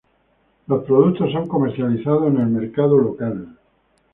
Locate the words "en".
2.29-2.37